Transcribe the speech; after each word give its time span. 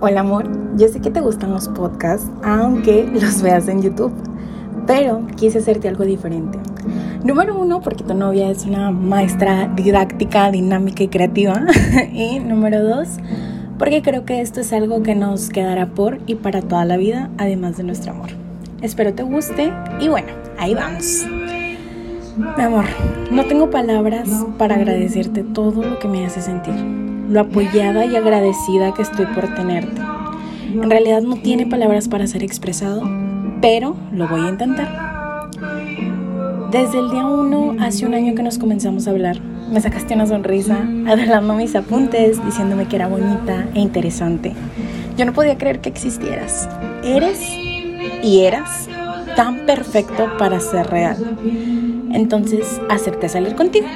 Hola 0.00 0.20
amor, 0.20 0.48
yo 0.76 0.86
sé 0.86 1.00
que 1.00 1.10
te 1.10 1.20
gustan 1.20 1.50
los 1.50 1.66
podcasts, 1.66 2.30
aunque 2.44 3.10
los 3.20 3.42
veas 3.42 3.66
en 3.66 3.82
YouTube, 3.82 4.12
pero 4.86 5.26
quise 5.34 5.58
hacerte 5.58 5.88
algo 5.88 6.04
diferente. 6.04 6.56
Número 7.24 7.58
uno, 7.58 7.80
porque 7.80 8.04
tu 8.04 8.14
novia 8.14 8.48
es 8.48 8.64
una 8.64 8.92
maestra 8.92 9.66
didáctica, 9.74 10.52
dinámica 10.52 11.02
y 11.02 11.08
creativa. 11.08 11.66
y 12.12 12.38
número 12.38 12.80
dos, 12.84 13.08
porque 13.76 14.00
creo 14.00 14.24
que 14.24 14.40
esto 14.40 14.60
es 14.60 14.72
algo 14.72 15.02
que 15.02 15.16
nos 15.16 15.48
quedará 15.48 15.86
por 15.86 16.20
y 16.26 16.36
para 16.36 16.62
toda 16.62 16.84
la 16.84 16.96
vida, 16.96 17.30
además 17.36 17.76
de 17.76 17.82
nuestro 17.82 18.12
amor. 18.12 18.28
Espero 18.80 19.12
te 19.14 19.24
guste 19.24 19.72
y 20.00 20.06
bueno, 20.06 20.28
ahí 20.60 20.74
vamos. 20.74 21.26
Mi 22.56 22.62
amor, 22.62 22.84
no 23.32 23.44
tengo 23.46 23.68
palabras 23.68 24.28
para 24.58 24.76
agradecerte 24.76 25.42
todo 25.42 25.82
lo 25.82 25.98
que 25.98 26.06
me 26.06 26.24
hace 26.24 26.40
sentir, 26.40 26.76
lo 27.28 27.40
apoyada 27.40 28.06
y 28.06 28.16
agradecida 28.16 28.94
que 28.94 29.02
estoy 29.02 29.26
por 29.26 29.54
tenerte. 29.54 30.00
En 30.72 30.90
realidad 30.90 31.22
no 31.22 31.36
tiene 31.36 31.66
palabras 31.66 32.08
para 32.08 32.26
ser 32.26 32.42
expresado, 32.42 33.02
pero 33.60 33.96
lo 34.12 34.28
voy 34.28 34.40
a 34.40 34.48
intentar. 34.48 35.50
Desde 36.70 36.98
el 36.98 37.10
día 37.10 37.26
uno, 37.26 37.76
hace 37.80 38.06
un 38.06 38.14
año 38.14 38.34
que 38.34 38.42
nos 38.42 38.58
comenzamos 38.58 39.06
a 39.06 39.10
hablar, 39.10 39.40
me 39.40 39.80
sacaste 39.80 40.14
una 40.14 40.26
sonrisa, 40.26 40.76
adelantando 41.06 41.54
mis 41.54 41.74
apuntes, 41.74 42.44
diciéndome 42.44 42.86
que 42.86 42.96
era 42.96 43.08
bonita 43.08 43.66
e 43.74 43.80
interesante. 43.80 44.54
Yo 45.16 45.24
no 45.24 45.32
podía 45.32 45.58
creer 45.58 45.80
que 45.80 45.88
existieras. 45.88 46.68
Eres 47.02 47.40
y 48.22 48.40
eras 48.40 48.88
tan 49.36 49.66
perfecto 49.66 50.28
para 50.38 50.60
ser 50.60 50.86
real. 50.88 51.16
Entonces 52.12 52.80
acepté 52.88 53.28
salir 53.28 53.54
contigo. 53.54 53.86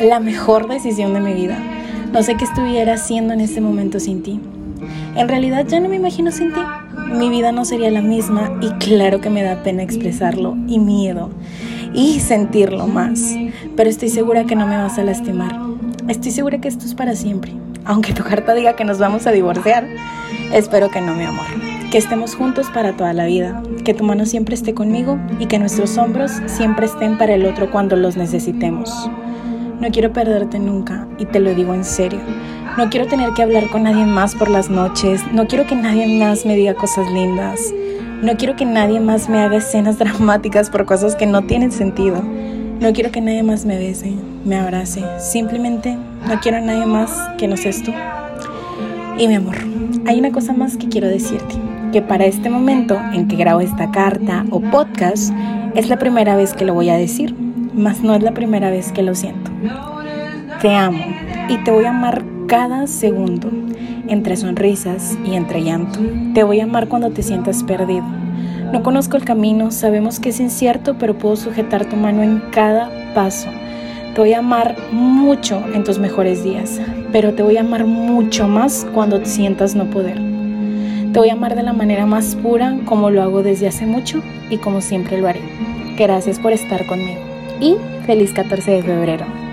La 0.00 0.20
mejor 0.20 0.68
decisión 0.68 1.14
de 1.14 1.20
mi 1.20 1.32
vida. 1.34 1.58
No 2.14 2.22
sé 2.22 2.36
qué 2.36 2.44
estuviera 2.44 2.94
haciendo 2.94 3.34
en 3.34 3.40
este 3.40 3.60
momento 3.60 3.98
sin 3.98 4.22
ti. 4.22 4.40
En 5.16 5.28
realidad 5.28 5.66
ya 5.66 5.80
no 5.80 5.88
me 5.88 5.96
imagino 5.96 6.30
sin 6.30 6.54
ti. 6.54 6.60
Mi 7.12 7.28
vida 7.28 7.50
no 7.50 7.64
sería 7.64 7.90
la 7.90 8.02
misma 8.02 8.56
y 8.60 8.68
claro 8.74 9.20
que 9.20 9.30
me 9.30 9.42
da 9.42 9.64
pena 9.64 9.82
expresarlo 9.82 10.56
y 10.68 10.78
miedo 10.78 11.30
y 11.92 12.20
sentirlo 12.20 12.86
más. 12.86 13.34
Pero 13.76 13.90
estoy 13.90 14.10
segura 14.10 14.44
que 14.44 14.54
no 14.54 14.64
me 14.64 14.76
vas 14.76 14.96
a 14.96 15.02
lastimar. 15.02 15.58
Estoy 16.06 16.30
segura 16.30 16.60
que 16.60 16.68
esto 16.68 16.84
es 16.84 16.94
para 16.94 17.16
siempre. 17.16 17.52
Aunque 17.84 18.12
tu 18.12 18.22
carta 18.22 18.54
diga 18.54 18.76
que 18.76 18.84
nos 18.84 18.98
vamos 19.00 19.26
a 19.26 19.32
divorciar, 19.32 19.84
espero 20.52 20.90
que 20.90 21.00
no, 21.00 21.14
mi 21.14 21.24
amor 21.24 21.46
que 21.90 21.98
estemos 21.98 22.34
juntos 22.34 22.66
para 22.74 22.96
toda 22.96 23.12
la 23.12 23.26
vida, 23.26 23.62
que 23.84 23.94
tu 23.94 24.02
mano 24.02 24.26
siempre 24.26 24.56
esté 24.56 24.74
conmigo 24.74 25.16
y 25.38 25.46
que 25.46 25.60
nuestros 25.60 25.96
hombros 25.96 26.32
siempre 26.46 26.86
estén 26.86 27.16
para 27.18 27.34
el 27.34 27.46
otro 27.46 27.70
cuando 27.70 27.94
los 27.94 28.16
necesitemos. 28.16 29.08
No 29.84 29.90
quiero 29.90 30.14
perderte 30.14 30.58
nunca 30.58 31.06
y 31.18 31.26
te 31.26 31.40
lo 31.40 31.54
digo 31.54 31.74
en 31.74 31.84
serio. 31.84 32.18
No 32.78 32.88
quiero 32.88 33.06
tener 33.06 33.34
que 33.34 33.42
hablar 33.42 33.68
con 33.68 33.82
nadie 33.82 34.06
más 34.06 34.34
por 34.34 34.48
las 34.48 34.70
noches, 34.70 35.20
no 35.30 35.46
quiero 35.46 35.66
que 35.66 35.76
nadie 35.76 36.06
más 36.06 36.46
me 36.46 36.56
diga 36.56 36.72
cosas 36.72 37.12
lindas, 37.12 37.60
no 38.22 38.34
quiero 38.38 38.56
que 38.56 38.64
nadie 38.64 38.98
más 38.98 39.28
me 39.28 39.42
haga 39.42 39.58
escenas 39.58 39.98
dramáticas 39.98 40.70
por 40.70 40.86
cosas 40.86 41.16
que 41.16 41.26
no 41.26 41.42
tienen 41.42 41.70
sentido. 41.70 42.22
No 42.80 42.94
quiero 42.94 43.12
que 43.12 43.20
nadie 43.20 43.42
más 43.42 43.66
me 43.66 43.76
bese, 43.76 44.14
me 44.46 44.56
abrace. 44.56 45.04
Simplemente 45.18 45.98
no 46.26 46.40
quiero 46.40 46.56
a 46.56 46.60
nadie 46.62 46.86
más 46.86 47.10
que 47.36 47.46
no 47.46 47.58
seas 47.58 47.82
tú. 47.82 47.92
Y 49.18 49.28
mi 49.28 49.34
amor, 49.34 49.58
hay 50.06 50.18
una 50.18 50.32
cosa 50.32 50.54
más 50.54 50.78
que 50.78 50.88
quiero 50.88 51.08
decirte 51.08 51.56
que 51.92 52.00
para 52.00 52.24
este 52.24 52.48
momento 52.48 52.98
en 53.12 53.28
que 53.28 53.36
grabo 53.36 53.60
esta 53.60 53.90
carta 53.90 54.46
o 54.48 54.60
podcast 54.60 55.30
es 55.74 55.90
la 55.90 55.98
primera 55.98 56.36
vez 56.36 56.54
que 56.54 56.64
lo 56.64 56.72
voy 56.72 56.88
a 56.88 56.96
decir, 56.96 57.34
mas 57.74 58.02
no 58.02 58.14
es 58.14 58.22
la 58.22 58.32
primera 58.32 58.70
vez 58.70 58.92
que 58.92 59.02
lo 59.02 59.14
siento. 59.14 59.50
Te 60.60 60.74
amo 60.74 61.04
y 61.48 61.58
te 61.58 61.70
voy 61.70 61.84
a 61.84 61.90
amar 61.90 62.24
cada 62.46 62.86
segundo, 62.86 63.50
entre 64.08 64.36
sonrisas 64.36 65.18
y 65.24 65.34
entre 65.34 65.62
llanto. 65.62 65.98
Te 66.34 66.42
voy 66.42 66.60
a 66.60 66.64
amar 66.64 66.88
cuando 66.88 67.10
te 67.10 67.22
sientas 67.22 67.62
perdido. 67.62 68.04
No 68.72 68.82
conozco 68.82 69.16
el 69.16 69.24
camino, 69.24 69.70
sabemos 69.70 70.20
que 70.20 70.30
es 70.30 70.40
incierto, 70.40 70.96
pero 70.98 71.16
puedo 71.16 71.36
sujetar 71.36 71.84
tu 71.84 71.96
mano 71.96 72.22
en 72.22 72.42
cada 72.50 72.90
paso. 73.14 73.48
Te 74.14 74.20
voy 74.20 74.32
a 74.32 74.38
amar 74.38 74.76
mucho 74.92 75.62
en 75.74 75.84
tus 75.84 75.98
mejores 75.98 76.44
días, 76.44 76.80
pero 77.12 77.34
te 77.34 77.42
voy 77.42 77.56
a 77.56 77.60
amar 77.60 77.84
mucho 77.84 78.48
más 78.48 78.86
cuando 78.94 79.20
te 79.20 79.26
sientas 79.26 79.74
no 79.74 79.86
poder. 79.86 80.16
Te 81.12 81.18
voy 81.18 81.30
a 81.30 81.34
amar 81.34 81.54
de 81.54 81.62
la 81.62 81.72
manera 81.72 82.06
más 82.06 82.34
pura, 82.36 82.76
como 82.84 83.10
lo 83.10 83.22
hago 83.22 83.42
desde 83.42 83.68
hace 83.68 83.86
mucho 83.86 84.22
y 84.50 84.58
como 84.58 84.80
siempre 84.80 85.18
lo 85.18 85.28
haré. 85.28 85.40
Gracias 85.96 86.38
por 86.40 86.52
estar 86.52 86.84
conmigo 86.86 87.33
y 87.60 87.76
feliz 88.06 88.32
14 88.32 88.70
de 88.70 88.82
febrero. 88.82 89.43